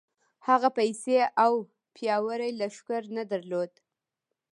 [0.47, 1.53] هغه پيسې او
[1.95, 3.71] پياوړی لښکر نه درلود.